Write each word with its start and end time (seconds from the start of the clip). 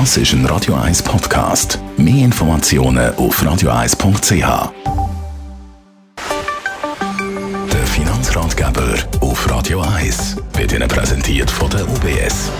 Das 0.00 0.16
ist 0.16 0.32
ein 0.32 0.44
Radio 0.46 0.74
1 0.74 1.04
Podcast. 1.04 1.78
Mehr 1.96 2.24
Informationen 2.24 3.14
auf 3.14 3.40
radio1.ch. 3.40 4.72
Der 7.72 7.86
Finanzratgeber 7.86 8.96
auf 9.20 9.48
Radio 9.48 9.82
1 9.82 10.36
wird 10.54 10.72
Ihnen 10.72 10.88
präsentiert 10.88 11.48
von 11.48 11.70
der 11.70 11.88
UBS. 11.88 12.50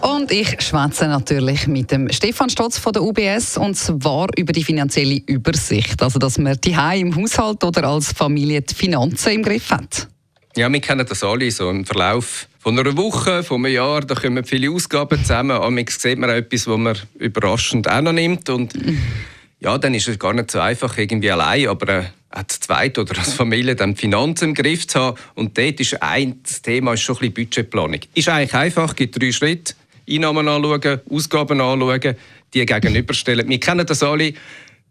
Und 0.00 0.32
ich 0.32 0.58
schwätze 0.62 1.06
natürlich 1.06 1.66
mit 1.66 1.90
dem 1.90 2.10
Stefan 2.10 2.48
Stotz 2.48 2.78
von 2.78 2.94
der 2.94 3.02
UBS 3.02 3.58
und 3.58 3.76
zwar 3.76 4.28
über 4.38 4.54
die 4.54 4.64
finanzielle 4.64 5.20
Übersicht. 5.26 6.02
Also, 6.02 6.18
dass 6.18 6.38
man 6.38 6.56
die 6.64 6.74
im 6.94 7.14
Haushalt 7.14 7.62
oder 7.62 7.84
als 7.84 8.12
Familie 8.12 8.62
die 8.62 8.74
Finanzen 8.74 9.32
im 9.32 9.42
Griff 9.42 9.70
hat. 9.70 10.08
Ja, 10.56 10.72
wir 10.72 10.80
kennen 10.80 11.04
das 11.06 11.22
alle 11.22 11.50
so 11.50 11.68
im 11.68 11.84
Verlauf 11.84 12.48
von 12.58 12.78
einer 12.78 12.96
Woche, 12.96 13.42
von 13.42 13.62
einem 13.62 13.74
Jahr, 13.74 14.00
da 14.00 14.14
kommen 14.14 14.42
viele 14.42 14.70
Ausgaben 14.70 15.18
zusammen. 15.18 15.50
Amix 15.50 16.00
sieht 16.00 16.18
man 16.18 16.30
auch 16.30 16.34
etwas, 16.34 16.66
was 16.66 16.78
man 16.78 16.96
überraschend 17.18 17.90
auch 17.90 18.00
noch 18.00 18.12
nimmt. 18.12 18.48
Und 18.48 18.72
ja, 19.60 19.76
dann 19.76 19.92
ist 19.92 20.08
es 20.08 20.18
gar 20.18 20.32
nicht 20.32 20.50
so 20.50 20.58
einfach 20.60 20.96
irgendwie 20.96 21.30
allein, 21.30 21.68
aber 21.68 21.88
äh, 21.90 22.04
als 22.30 22.58
Zweit 22.60 22.98
oder 22.98 23.18
als 23.18 23.34
Familie 23.34 23.76
dann 23.76 23.92
die 23.92 24.00
Finanzen 24.00 24.48
im 24.48 24.54
Griff 24.54 24.86
zu 24.86 24.98
haben. 24.98 25.18
Und 25.34 25.58
dort 25.58 25.78
ist 25.78 26.02
ein 26.02 26.40
das 26.42 26.62
Thema 26.62 26.94
ist 26.94 27.02
schon 27.02 27.16
ein 27.16 27.18
bisschen 27.18 27.34
Budgetplanung. 27.34 28.00
Ist 28.14 28.30
eigentlich 28.30 28.54
einfach, 28.54 28.96
gibt 28.96 29.20
drei 29.20 29.32
Schritte. 29.32 29.74
Einnahmen 30.08 30.48
anschauen, 30.48 31.00
Ausgaben 31.10 31.60
anschauen, 31.60 32.16
die 32.54 32.64
gegenüberstellen. 32.64 33.46
Wir 33.46 33.60
kennen 33.60 33.84
das 33.84 34.02
alle 34.02 34.32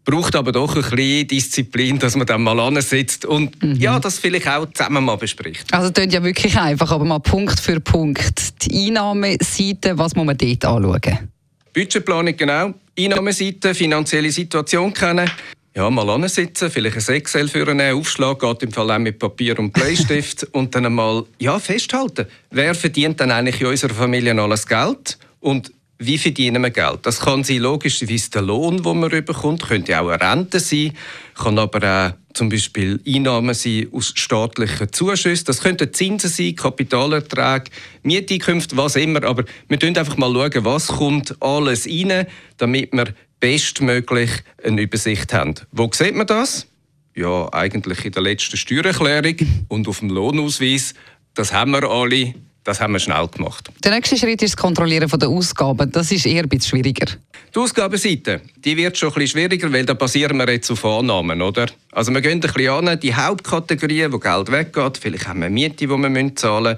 braucht 0.06 0.36
aber 0.36 0.52
doch 0.52 0.74
ein 0.74 0.82
bisschen 0.82 1.28
Disziplin, 1.28 1.98
dass 1.98 2.16
man 2.16 2.26
dann 2.26 2.42
mal 2.42 2.58
ansitzt 2.58 3.26
und 3.26 3.62
mhm. 3.62 3.74
ja, 3.74 3.98
das 3.98 4.18
vielleicht 4.18 4.48
auch 4.48 4.66
zusammen 4.72 5.04
mal 5.04 5.16
bespricht. 5.16 5.74
Also 5.74 5.90
das 5.90 6.06
ja 6.12 6.22
wirklich 6.22 6.56
einfach, 6.58 6.90
aber 6.90 7.04
mal 7.04 7.18
Punkt 7.18 7.60
für 7.60 7.80
Punkt. 7.80 8.62
Die 8.62 8.86
Einnahmeseite, 8.86 9.98
was 9.98 10.14
muss 10.14 10.24
man 10.24 10.38
dort 10.38 10.64
anschauen? 10.64 11.28
Budgetplanung, 11.74 12.36
genau. 12.36 12.72
Einnahmeseite, 12.98 13.74
finanzielle 13.74 14.30
Situation 14.30 14.94
kennen. 14.94 15.30
Ja, 15.74 15.90
mal 15.90 16.08
ansitzen, 16.08 16.70
vielleicht 16.70 17.06
ein 17.10 17.16
Excel 17.16 17.48
für 17.48 17.68
einen 17.68 17.94
Aufschlag, 17.94 18.38
geht 18.38 18.62
im 18.62 18.72
Fall 18.72 18.90
auch 18.90 18.98
mit 18.98 19.18
Papier 19.18 19.58
und 19.58 19.72
Bleistift 19.74 20.44
und 20.52 20.74
dann 20.74 20.86
einmal 20.86 21.24
ja, 21.38 21.58
festhalten, 21.58 22.26
wer 22.50 22.74
verdient 22.74 23.20
dann 23.20 23.30
eigentlich 23.30 23.60
in 23.60 23.66
unserer 23.66 23.92
Familie 23.92 24.40
alles 24.40 24.66
Geld 24.66 25.18
und 25.40 25.70
wie 25.98 26.18
verdienen 26.18 26.62
wir 26.62 26.70
Geld? 26.70 27.00
Das 27.02 27.20
kann 27.20 27.42
sein, 27.42 27.58
logischerweise 27.58 28.30
der 28.30 28.42
Lohn, 28.42 28.82
den 28.82 29.00
man 29.00 29.10
bekommt, 29.24 29.62
könnte 29.62 29.98
auch 29.98 30.08
eine 30.08 30.20
Rente 30.20 30.60
sein, 30.60 30.92
kann 31.34 31.58
aber 31.58 32.08
auch 32.08 32.34
zum 32.34 32.50
Beispiel 32.50 33.00
Einnahmen 33.06 33.54
sein 33.54 33.88
aus 33.92 34.12
staatlichen 34.14 34.92
Zuschüssen. 34.92 35.46
Das 35.46 35.60
könnten 35.60 35.92
Zinsen 35.92 36.28
sein, 36.28 36.54
Kapitalerträge, 36.54 37.70
Mieteinkünfte, 38.02 38.76
was 38.76 38.96
immer. 38.96 39.24
Aber 39.24 39.44
wir 39.68 39.78
schauen 39.80 39.96
einfach 39.96 40.18
mal, 40.18 40.32
schauen, 40.32 40.64
was 40.64 40.88
kommt 40.88 41.42
alles 41.42 41.86
rein, 41.86 42.26
damit 42.58 42.92
wir 42.92 43.06
bestmöglich 43.40 44.30
eine 44.62 44.82
Übersicht 44.82 45.32
haben. 45.32 45.54
Wo 45.72 45.90
sieht 45.92 46.14
man 46.14 46.26
das? 46.26 46.66
Ja, 47.14 47.50
eigentlich 47.52 48.04
in 48.04 48.12
der 48.12 48.22
letzten 48.22 48.58
Steuererklärung 48.58 49.36
und 49.68 49.88
auf 49.88 50.00
dem 50.00 50.10
Lohnausweis. 50.10 50.92
Das 51.32 51.54
haben 51.54 51.70
wir 51.70 51.84
alle 51.84 52.34
das 52.66 52.80
haben 52.80 52.92
wir 52.92 52.98
schnell 52.98 53.28
gemacht. 53.28 53.70
Der 53.84 53.92
nächste 53.92 54.16
Schritt 54.16 54.42
ist 54.42 54.54
das 54.54 54.56
Kontrollieren 54.56 55.08
der 55.08 55.28
Ausgaben. 55.28 55.90
Das 55.92 56.10
ist 56.10 56.26
eher 56.26 56.42
ein 56.42 56.48
bisschen 56.48 56.70
schwieriger. 56.70 57.06
Die 57.54 57.58
Ausgabenseite 57.58 58.42
die 58.66 58.76
wird 58.76 58.98
schon 58.98 59.10
ein 59.10 59.14
bisschen 59.14 59.38
schwieriger, 59.38 59.72
weil 59.72 59.86
da 59.86 59.94
basieren 59.94 60.38
wir 60.38 60.50
jetzt 60.50 60.68
auf 60.72 60.84
Annahmen. 60.84 61.40
Oder? 61.40 61.66
Also 61.92 62.12
wir 62.12 62.20
gehen 62.20 62.32
ein 62.32 62.40
bisschen 62.40 62.88
an, 62.88 62.98
die 62.98 63.14
Hauptkategorien, 63.14 64.12
wo 64.12 64.18
Geld 64.18 64.50
weggeht. 64.50 64.98
Vielleicht 64.98 65.28
haben 65.28 65.40
wir 65.40 65.48
Miete, 65.50 65.86
die 65.86 65.88
wir 65.88 66.34
zahlen 66.34 66.76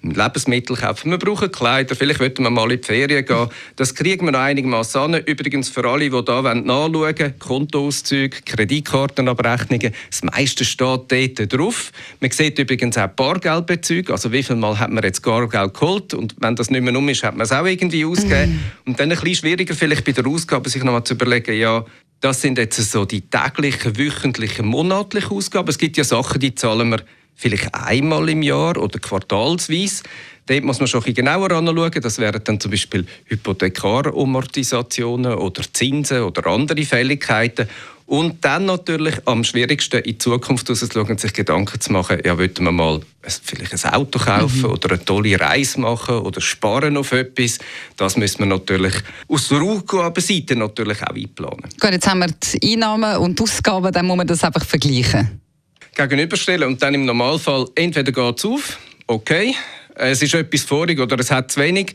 müssen, 0.00 0.18
Lebensmittel 0.18 0.76
kaufen. 0.76 1.10
Wir 1.10 1.18
brauchen 1.18 1.52
Kleider, 1.52 1.94
vielleicht 1.94 2.20
wollen 2.20 2.38
wir 2.38 2.48
mal 2.48 2.72
in 2.72 2.80
die 2.80 2.86
Ferien 2.86 3.22
gehen. 3.22 3.48
Das 3.76 3.94
kriegen 3.94 4.24
wir 4.24 4.32
noch 4.32 4.40
einigermaßen 4.40 4.98
an. 4.98 5.14
Übrigens 5.26 5.68
für 5.68 5.86
alle, 5.86 6.08
die 6.08 6.10
hier 6.10 6.22
nachschauen 6.54 6.94
wollen, 6.94 7.38
Kontoauszüge, 7.38 8.38
Kreditkartenabrechnungen, 8.46 9.92
das 10.10 10.22
meiste 10.22 10.64
steht 10.64 11.12
dort 11.12 11.52
drauf. 11.52 11.92
Man 12.20 12.30
sieht 12.30 12.58
übrigens 12.58 12.96
auch 12.96 13.08
Bargeldbezüge, 13.08 14.10
also 14.10 14.32
wie 14.32 14.42
viel 14.42 14.56
Mal 14.56 14.78
hat 14.78 14.90
man 14.90 15.04
jetzt 15.04 15.22
Gargeld 15.26 15.74
geholt 15.74 16.14
und 16.14 16.36
wenn 16.38 16.54
das 16.54 16.70
nicht 16.70 16.82
mehr 16.82 16.96
um 16.96 17.08
ist, 17.08 17.24
hat 17.24 17.36
man 17.36 17.44
es 17.44 17.52
auch 17.52 17.66
irgendwie 17.66 18.04
ausgegeben. 18.04 18.60
Mm. 18.84 18.88
Und 18.88 19.00
dann 19.00 19.10
ein 19.10 19.18
bisschen 19.18 19.34
schwieriger 19.34 19.74
vielleicht 19.74 20.04
bei 20.04 20.12
der 20.12 20.26
Ausgabe 20.26 20.70
sich 20.70 20.84
nochmal 20.84 21.04
zu 21.04 21.14
überlegen, 21.14 21.58
ja, 21.58 21.84
das 22.20 22.40
sind 22.40 22.58
jetzt 22.58 22.76
so 22.90 23.04
die 23.04 23.22
täglichen, 23.22 23.98
wöchentlichen, 23.98 24.66
monatlichen 24.66 25.36
Ausgaben. 25.36 25.68
Es 25.68 25.78
gibt 25.78 25.96
ja 25.96 26.04
Sachen, 26.04 26.40
die 26.40 26.54
zahlen 26.54 26.90
wir 26.90 27.02
vielleicht 27.34 27.74
einmal 27.74 28.28
im 28.28 28.42
Jahr 28.42 28.76
oder 28.78 28.98
quartalsweise. 28.98 30.02
Dort 30.46 30.64
muss 30.64 30.78
man 30.78 30.86
schon 30.86 31.00
ein 31.00 31.04
bisschen 31.04 31.26
genauer 31.26 31.50
anschauen. 31.50 32.00
Das 32.00 32.18
wären 32.18 32.42
dann 32.42 32.60
zum 32.60 32.70
Beispiel 32.70 33.04
Hypothekaramortisationen 33.24 35.34
oder 35.34 35.62
Zinsen 35.72 36.22
oder 36.22 36.46
andere 36.46 36.84
Fälligkeiten. 36.84 37.68
Und 38.06 38.44
dann 38.44 38.66
natürlich 38.66 39.16
am 39.24 39.42
schwierigsten 39.42 40.00
in 40.00 40.20
Zukunft 40.20 40.70
rauszuschauen, 40.70 41.18
sich 41.18 41.32
Gedanken 41.32 41.80
zu 41.80 41.92
machen, 41.92 42.20
ja, 42.24 42.38
wollten 42.38 42.62
wir 42.62 42.70
mal 42.70 43.00
vielleicht 43.42 43.84
ein 43.84 43.94
Auto 43.94 44.20
kaufen 44.20 44.60
mhm. 44.60 44.70
oder 44.70 44.90
eine 44.90 45.04
tolle 45.04 45.38
Reise 45.40 45.80
machen 45.80 46.18
oder 46.18 46.40
sparen 46.40 46.96
auf 46.96 47.10
etwas. 47.10 47.58
Das 47.96 48.16
müssen 48.16 48.38
wir 48.38 48.46
natürlich 48.46 48.94
aus 49.26 49.48
der 49.48 49.60
Aufgabenseite 49.60 50.54
natürlich 50.54 51.02
auch 51.02 51.16
einplanen. 51.16 51.64
Gut, 51.80 51.90
jetzt 51.90 52.06
haben 52.06 52.20
wir 52.20 52.28
die 52.28 52.74
Einnahmen 52.74 53.16
und 53.16 53.40
die 53.40 53.42
Ausgaben, 53.42 53.92
dann 53.92 54.06
muss 54.06 54.16
man 54.16 54.26
das 54.28 54.44
einfach 54.44 54.64
vergleichen. 54.64 55.40
Gegenüberstellen 55.96 56.68
und 56.68 56.80
dann 56.80 56.94
im 56.94 57.06
Normalfall 57.06 57.66
entweder 57.74 58.12
geht 58.12 58.38
es 58.38 58.44
auf, 58.44 58.78
okay, 59.08 59.56
es 59.96 60.22
ist 60.22 60.34
etwas 60.34 60.62
vorig 60.62 61.00
oder 61.00 61.18
es 61.18 61.30
hat 61.30 61.50
zu 61.50 61.60
wenig. 61.60 61.94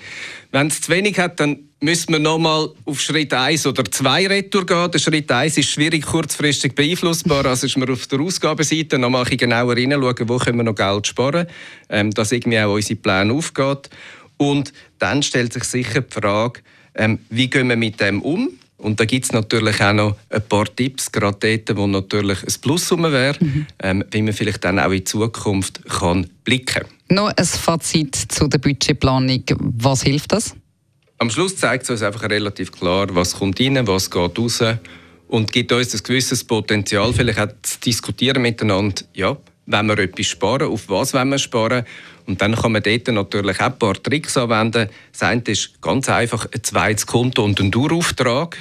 Wenn 0.52 0.68
es 0.68 0.82
zu 0.82 0.92
wenig 0.92 1.18
hat, 1.20 1.40
dann 1.40 1.71
müssen 1.81 2.14
wir 2.14 2.19
nochmal 2.19 2.69
auf 2.86 3.02
Schritt 3.02 3.34
1 3.34 3.66
oder 3.66 3.84
2 3.84 4.28
retour 4.28 4.66
gehen. 4.66 4.92
Der 4.92 5.00
Schritt 5.00 5.31
1 5.31 5.58
ist 5.58 5.69
schwierig 5.69 6.06
kurzfristig 6.06 6.75
beeinflussbar. 6.75 7.46
Also 7.46 7.66
ist 7.66 7.78
man 7.78 7.90
auf 7.90 8.08
der 8.08 8.19
Ausgabenseite 8.19 9.00
noch 9.00 9.09
mal 9.09 9.25
genauer 9.25 9.75
hineinschauen, 9.75 10.30
wo 10.30 10.38
können 10.38 10.58
wir 10.58 10.64
noch 10.64 10.75
Geld 10.75 11.08
sparen, 11.08 11.47
ähm, 11.90 12.12
dass 12.12 12.31
irgendwie 12.31 12.59
auch 12.59 12.74
unsere 12.74 13.00
Pläne 13.00 13.34
aufgeht. 13.34 13.90
Und 14.38 14.74
dann 15.00 15.24
stellt 15.24 15.53
sich 15.53 15.64
sicher 15.64 16.02
die 16.02 16.14
Frage, 16.14 16.62
ähm, 16.96 17.19
wie 17.30 17.50
gehen 17.50 17.69
wir 17.69 17.75
mit 17.75 18.00
dem 18.00 18.22
um? 18.22 18.50
Und 18.78 19.00
da 19.00 19.06
gibt 19.06 19.25
es 19.25 19.31
natürlich 19.31 19.81
auch 19.81 19.94
noch 19.94 20.16
ein 20.30 20.42
paar 20.48 20.66
Tipps, 20.66 21.12
gerade 21.12 21.38
dort, 21.66 21.78
wo 21.78 21.86
natürlich 21.86 22.44
ein 22.44 22.53
Plus 22.62 22.92
wäre, 22.92 23.36
mhm. 23.40 23.68
ähm, 23.81 24.03
wie 24.09 24.22
man 24.24 24.34
vielleicht 24.34 24.63
dann 24.63 24.80
auch 24.80 24.92
in 24.92 25.06
Zukunft 25.06 25.84
kann 25.88 26.28
blicken 26.44 26.84
kann. 26.84 27.16
Noch 27.16 27.31
ein 27.36 27.46
Fazit 27.46 28.16
zu 28.16 28.48
der 28.48 28.58
Budgetplanung. 28.58 29.44
Was 29.59 30.03
hilft 30.03 30.31
das? 30.31 30.56
Am 31.22 31.30
Schluss 31.30 31.56
zeigt 31.56 31.84
es 31.84 31.92
uns 31.92 32.02
einfach 32.02 32.24
relativ 32.24 32.72
klar, 32.72 33.06
was 33.12 33.36
kommt 33.36 33.59
rein, 33.59 33.86
was 33.86 34.09
geht 34.09 34.40
raus 34.40 34.64
und 35.28 35.52
gibt 35.52 35.72
uns 35.72 35.94
ein 35.94 36.02
gewisses 36.02 36.44
Potenzial, 36.44 37.14
vielleicht 37.14 37.38
auch 37.38 37.48
zu 37.62 37.80
diskutieren 37.80 38.42
miteinander, 38.42 39.04
ja, 39.14 39.38
wenn 39.68 39.86
wir 39.86 40.00
etwas 40.00 40.26
sparen, 40.26 40.68
auf 40.68 40.90
was 40.90 41.14
wollen 41.14 41.30
wir 41.30 41.38
sparen 41.38 41.86
und 42.26 42.42
dann 42.42 42.56
kann 42.56 42.72
man 42.72 42.81
dort 42.81 43.08
natürlich 43.10 43.60
auch 43.60 43.66
ein 43.66 43.78
paar 43.78 44.02
Tricks 44.02 44.36
anwenden. 44.36 44.90
Das 45.12 45.22
eine 45.22 45.44
ist 45.46 45.80
ganz 45.80 46.10
einfach 46.10 46.48
ein 46.52 46.64
zweites 46.64 47.06
Konto 47.06 47.44
und 47.44 47.60
ein 47.60 47.70
Dauerauftrag. 47.70 48.58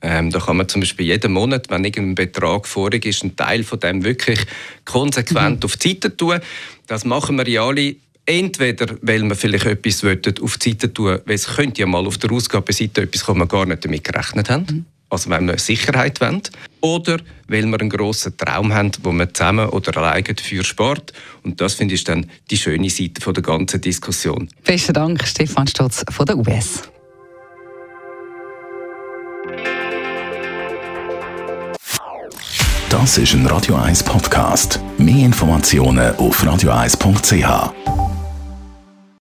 Ähm, 0.00 0.30
da 0.30 0.38
kann 0.38 0.58
man 0.58 0.68
zum 0.68 0.82
Beispiel 0.82 1.06
jeden 1.06 1.32
Monat, 1.32 1.70
wenn 1.70 1.84
irgendein 1.84 2.14
Betrag 2.14 2.68
vorig 2.68 3.04
ist, 3.04 3.24
einen 3.24 3.34
Teil 3.34 3.64
von 3.64 3.80
dem 3.80 4.04
wirklich 4.04 4.38
konsequent 4.84 5.58
mhm. 5.58 5.64
auf 5.64 5.76
die 5.76 5.88
Seite 5.88 6.16
tun. 6.16 6.38
Das 6.86 7.04
machen 7.04 7.36
wir 7.36 7.48
ja 7.48 7.66
alle 7.66 7.96
Entweder, 8.26 8.96
weil 9.02 9.22
wir 9.22 9.36
vielleicht 9.36 9.66
etwas 9.66 10.02
auf 10.42 10.58
die 10.58 10.70
Seite 10.70 10.92
tun 10.92 11.20
weil 11.24 11.34
es 11.34 11.46
könnte 11.46 11.80
ja 11.80 11.86
mal 11.86 12.04
auf 12.04 12.18
der 12.18 12.32
Ausgabenseite 12.32 13.02
etwas 13.02 13.24
kommen, 13.24 13.40
wir 13.40 13.46
gar 13.46 13.66
nicht 13.66 13.84
damit 13.84 14.02
gerechnet 14.02 14.50
haben. 14.50 14.66
Mhm. 14.68 14.84
Also 15.08 15.30
wenn 15.30 15.46
wir 15.46 15.58
Sicherheit 15.58 16.20
wollen. 16.20 16.42
Oder 16.80 17.18
weil 17.46 17.64
wir 17.66 17.80
einen 17.80 17.88
grossen 17.88 18.36
Traum 18.36 18.74
haben, 18.74 18.90
wo 19.02 19.12
wir 19.12 19.32
zusammen 19.32 19.68
oder 19.68 19.96
alleine 19.96 20.34
für 20.40 20.64
Sport. 20.64 21.12
Und 21.44 21.60
das 21.60 21.74
finde 21.74 21.94
ich 21.94 22.02
dann 22.02 22.26
die 22.50 22.56
schöne 22.56 22.90
Seite 22.90 23.20
von 23.20 23.32
der 23.32 23.44
ganzen 23.44 23.80
Diskussion. 23.80 24.48
Besten 24.64 24.92
Dank, 24.92 25.24
Stefan 25.24 25.68
Stotz 25.68 26.04
von 26.10 26.26
der 26.26 26.36
UBS. 26.36 26.82
Das 32.88 33.18
ist 33.18 33.34
ein 33.34 33.46
Radio 33.46 33.76
1 33.76 34.02
Podcast. 34.02 34.80
Mehr 34.98 35.26
Informationen 35.26 36.16
auf 36.16 36.42
radio1.ch. 36.42 37.95